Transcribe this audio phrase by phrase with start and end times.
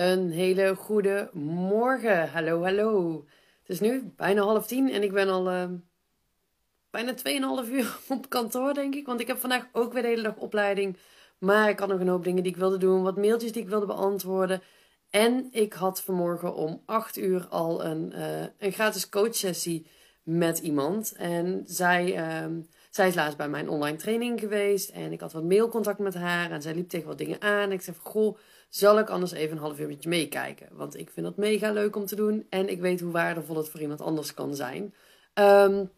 [0.00, 2.30] Een hele goede morgen.
[2.30, 3.24] Hallo, hallo.
[3.60, 5.64] Het is nu bijna half tien en ik ben al uh,
[6.90, 7.14] bijna
[7.64, 9.06] 2,5 uur op kantoor, denk ik.
[9.06, 10.96] Want ik heb vandaag ook weer de hele dag opleiding.
[11.38, 13.68] Maar ik had nog een hoop dingen die ik wilde doen, wat mailtjes die ik
[13.68, 14.62] wilde beantwoorden.
[15.10, 19.86] En ik had vanmorgen om 8 uur al een, uh, een gratis coachsessie
[20.22, 21.12] met iemand.
[21.12, 22.56] En zij, uh,
[22.90, 24.90] zij is laatst bij mijn online training geweest.
[24.90, 26.50] En ik had wat mailcontact met haar.
[26.50, 27.62] En zij liep tegen wat dingen aan.
[27.62, 30.68] En ik zei van, goh, zal ik anders even een half uur meekijken?
[30.72, 32.46] Want ik vind dat mega leuk om te doen.
[32.48, 34.94] En ik weet hoe waardevol het voor iemand anders kan zijn.
[35.34, 35.90] Um,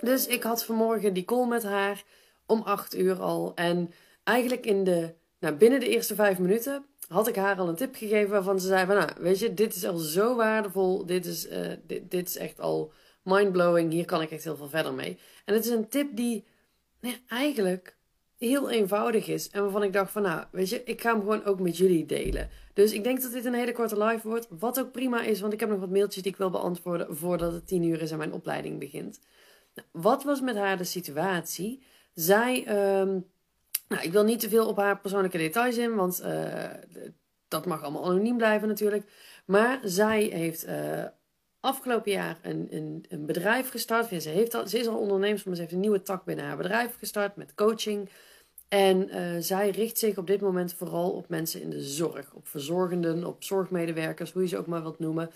[0.00, 2.04] dus ik had vanmorgen die call met haar
[2.46, 3.52] om 8 uur al.
[3.54, 3.92] En
[4.24, 7.94] eigenlijk in de, nou, binnen de eerste vijf minuten had ik haar al een tip
[7.94, 11.06] gegeven waarvan ze zei van, nou, weet je, dit is al zo waardevol.
[11.06, 13.92] Dit is, uh, dit, dit is echt al mindblowing.
[13.92, 15.18] Hier kan ik echt heel veel verder mee.
[15.44, 16.44] En het is een tip die
[17.00, 17.96] nee, eigenlijk
[18.38, 19.50] heel eenvoudig is.
[19.50, 22.06] En waarvan ik dacht van, nou, weet je, ik ga hem gewoon ook met jullie
[22.06, 22.50] delen.
[22.72, 24.46] Dus ik denk dat dit een hele korte live wordt.
[24.50, 27.52] Wat ook prima is, want ik heb nog wat mailtjes die ik wil beantwoorden voordat
[27.52, 29.20] het tien uur is en mijn opleiding begint.
[29.74, 31.82] Nou, wat was met haar de situatie?
[32.14, 32.58] Zij,
[33.00, 33.30] um,
[33.88, 36.64] nou, ik wil niet te veel op haar persoonlijke details in, want uh,
[37.48, 39.10] dat mag allemaal anoniem blijven natuurlijk.
[39.44, 41.04] Maar zij heeft uh,
[41.62, 44.22] afgelopen jaar een, een, een bedrijf gestart.
[44.22, 46.56] Ze, heeft al, ze is al ondernemer, maar ze heeft een nieuwe tak binnen haar
[46.56, 48.08] bedrijf gestart met coaching.
[48.68, 52.32] En uh, zij richt zich op dit moment vooral op mensen in de zorg.
[52.34, 55.30] Op verzorgenden, op zorgmedewerkers, hoe je ze ook maar wilt noemen.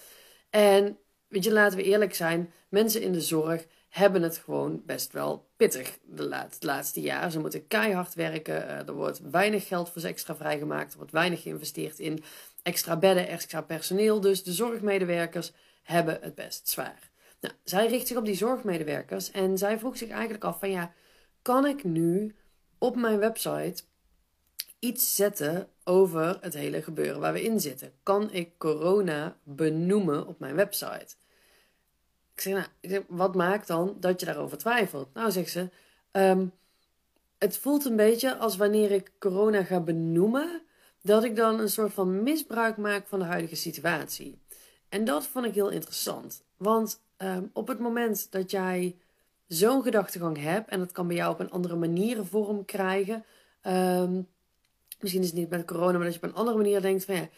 [0.50, 5.12] En weet je, laten we eerlijk zijn, mensen in de zorg hebben het gewoon best
[5.12, 7.30] wel pittig de laatste, jaar.
[7.30, 11.12] Ze moeten keihard werken, uh, er wordt weinig geld voor ze extra vrijgemaakt, er wordt
[11.12, 12.22] weinig geïnvesteerd in
[12.62, 14.20] extra bedden, extra personeel.
[14.20, 15.52] Dus de zorgmedewerkers
[15.86, 17.10] hebben het best zwaar.
[17.40, 20.92] Nou, zij richt zich op die zorgmedewerkers en zij vroeg zich eigenlijk af van ja,
[21.42, 22.34] kan ik nu
[22.78, 23.82] op mijn website
[24.78, 27.92] iets zetten over het hele gebeuren waar we in zitten?
[28.02, 31.14] Kan ik corona benoemen op mijn website?
[32.34, 35.14] Ik zeg, nou, wat maakt dan dat je daarover twijfelt?
[35.14, 35.68] Nou, zegt ze,
[36.12, 36.52] um,
[37.38, 40.62] het voelt een beetje als wanneer ik corona ga benoemen,
[41.02, 44.38] dat ik dan een soort van misbruik maak van de huidige situatie.
[44.88, 46.44] En dat vond ik heel interessant.
[46.56, 48.96] Want um, op het moment dat jij
[49.46, 53.24] zo'n gedachtegang hebt, en dat kan bij jou op een andere manier vorm krijgen.
[53.62, 54.28] Um,
[55.00, 57.14] misschien is het niet met corona, maar dat je op een andere manier denkt van
[57.14, 57.28] ja.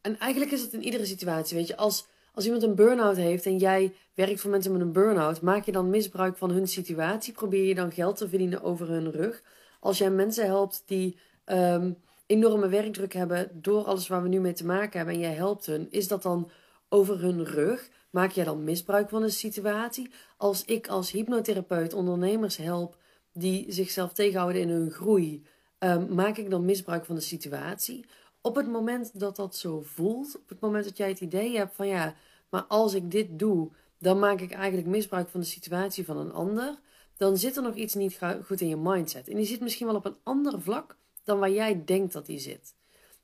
[0.00, 3.46] En eigenlijk is het in iedere situatie, weet je, als, als iemand een burn-out heeft
[3.46, 7.32] en jij werkt voor mensen met een burn-out, maak je dan misbruik van hun situatie?
[7.32, 9.42] Probeer je dan geld te verdienen over hun rug?
[9.80, 14.52] Als jij mensen helpt die um, enorme werkdruk hebben door alles waar we nu mee
[14.52, 16.50] te maken hebben en jij helpt hun, is dat dan
[16.90, 17.88] over hun rug?
[18.10, 20.10] Maak jij dan misbruik van een situatie?
[20.36, 22.96] Als ik als hypnotherapeut ondernemers help
[23.32, 25.42] die zichzelf tegenhouden in hun groei,
[25.78, 28.04] um, maak ik dan misbruik van de situatie?
[28.40, 31.74] Op het moment dat dat zo voelt, op het moment dat jij het idee hebt
[31.74, 32.14] van ja,
[32.50, 36.32] maar als ik dit doe, dan maak ik eigenlijk misbruik van de situatie van een
[36.32, 36.78] ander,
[37.16, 39.28] dan zit er nog iets niet goed in je mindset.
[39.28, 42.38] En die zit misschien wel op een ander vlak dan waar jij denkt dat die
[42.38, 42.74] zit.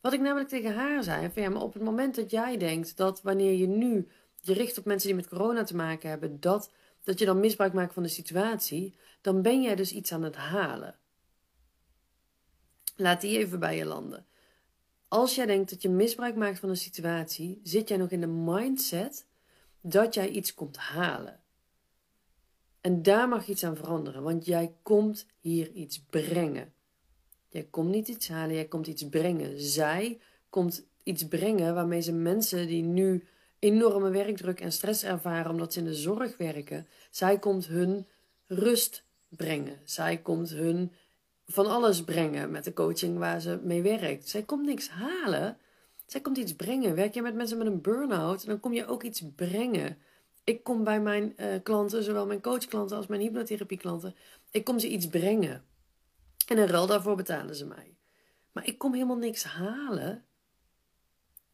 [0.06, 2.96] Wat ik namelijk tegen haar zei, van ja, maar op het moment dat jij denkt
[2.96, 4.08] dat wanneer je nu
[4.40, 6.72] je richt op mensen die met corona te maken hebben, dat,
[7.04, 10.36] dat je dan misbruik maakt van de situatie, dan ben jij dus iets aan het
[10.36, 10.94] halen.
[12.96, 14.26] Laat die even bij je landen.
[15.08, 18.26] Als jij denkt dat je misbruik maakt van een situatie, zit jij nog in de
[18.26, 19.26] mindset
[19.80, 21.40] dat jij iets komt halen.
[22.80, 26.74] En daar mag iets aan veranderen, want jij komt hier iets brengen.
[27.48, 29.60] Jij komt niet iets halen, jij komt iets brengen.
[29.60, 30.18] Zij
[30.50, 33.24] komt iets brengen waarmee ze mensen die nu
[33.58, 36.86] enorme werkdruk en stress ervaren omdat ze in de zorg werken.
[37.10, 38.06] Zij komt hun
[38.46, 39.78] rust brengen.
[39.84, 40.92] Zij komt hun
[41.46, 44.28] van alles brengen met de coaching waar ze mee werkt.
[44.28, 45.56] Zij komt niks halen.
[46.06, 46.94] Zij komt iets brengen.
[46.94, 49.98] Werk je met mensen met een burn-out, dan kom je ook iets brengen.
[50.44, 54.14] Ik kom bij mijn uh, klanten, zowel mijn coachklanten als mijn hypnotherapieklanten,
[54.50, 55.64] ik kom ze iets brengen.
[56.46, 57.96] En in ruil daarvoor betalen ze mij.
[58.52, 60.24] Maar ik kom helemaal niks halen.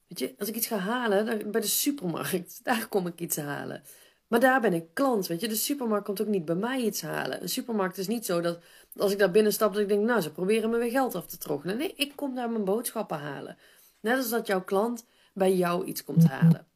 [0.09, 3.37] Weet je, als ik iets ga halen, dan, bij de supermarkt, daar kom ik iets
[3.37, 3.83] halen.
[4.27, 5.49] Maar daar ben ik klant, weet je.
[5.49, 7.43] De supermarkt komt ook niet bij mij iets halen.
[7.43, 8.59] Een supermarkt is niet zo dat
[8.97, 11.27] als ik daar binnen stap, dat ik denk, nou, ze proberen me weer geld af
[11.27, 11.77] te troggelen.
[11.77, 13.57] Nee, ik kom daar mijn boodschappen halen.
[14.01, 15.05] Net als dat jouw klant
[15.35, 16.67] bij jou iets komt halen.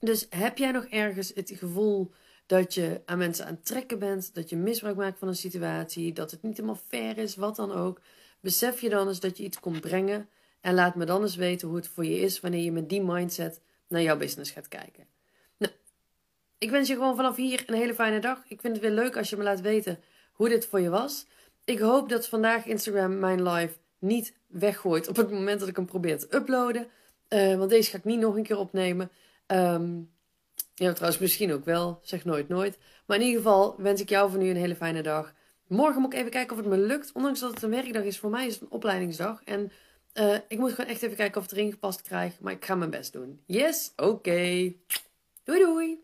[0.00, 2.12] Dus heb jij nog ergens het gevoel
[2.52, 6.12] dat je aan mensen aan het trekken bent, dat je misbruik maakt van een situatie,
[6.12, 8.00] dat het niet helemaal fair is, wat dan ook.
[8.40, 10.28] Besef je dan eens dat je iets komt brengen
[10.60, 13.02] en laat me dan eens weten hoe het voor je is wanneer je met die
[13.02, 15.06] mindset naar jouw business gaat kijken.
[15.56, 15.72] Nou,
[16.58, 18.42] ik wens je gewoon vanaf hier een hele fijne dag.
[18.48, 19.98] Ik vind het weer leuk als je me laat weten
[20.32, 21.26] hoe dit voor je was.
[21.64, 25.86] Ik hoop dat vandaag Instagram mijn live niet weggooit op het moment dat ik hem
[25.86, 26.86] probeer te uploaden.
[27.28, 29.10] Uh, want deze ga ik niet nog een keer opnemen.
[29.46, 30.10] Um,
[30.74, 31.98] ja, trouwens, misschien ook wel.
[32.02, 32.78] Zeg nooit nooit.
[33.06, 35.32] Maar in ieder geval wens ik jou voor nu een hele fijne dag.
[35.66, 37.12] Morgen moet ik even kijken of het me lukt.
[37.12, 39.42] Ondanks dat het een werkdag is, voor mij is het een opleidingsdag.
[39.44, 39.72] En
[40.14, 42.40] uh, ik moet gewoon echt even kijken of het erin gepast krijg.
[42.40, 43.42] Maar ik ga mijn best doen.
[43.46, 43.92] Yes?
[43.96, 44.72] Oké.
[45.44, 46.02] Doei doei.